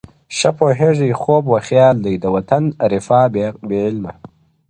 [0.37, 3.21] ښه پوهېږې خوب و خیال دی؛ د وطن رِفا
[3.67, 4.13] بې علمه,